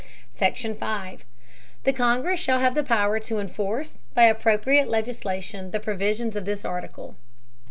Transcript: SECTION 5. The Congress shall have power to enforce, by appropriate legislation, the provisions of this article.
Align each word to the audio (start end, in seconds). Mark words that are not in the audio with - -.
SECTION 0.33 0.73
5. 0.77 1.23
The 1.83 1.93
Congress 1.93 2.39
shall 2.39 2.57
have 2.57 2.73
power 2.87 3.19
to 3.19 3.37
enforce, 3.37 3.99
by 4.15 4.23
appropriate 4.23 4.89
legislation, 4.89 5.69
the 5.69 5.79
provisions 5.79 6.35
of 6.35 6.45
this 6.45 6.65
article. 6.65 7.17